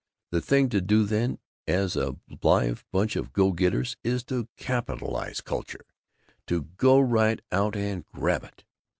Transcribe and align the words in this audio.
The 0.31 0.41
thing 0.41 0.69
to 0.69 0.81
do 0.81 1.03
then, 1.05 1.37
as 1.67 1.95
a 1.95 2.17
live 2.41 2.83
bunch 2.91 3.15
of 3.15 3.31
go 3.33 3.51
getters, 3.51 3.97
is 4.03 4.23
to 4.23 4.47
capitalize 4.57 5.41
Culture; 5.41 5.85
to 6.47 6.63
go 6.77 6.99
right 6.99 7.39
out 7.51 7.75
and 7.75 8.03
grab 8.03 8.43
it. 8.43 8.63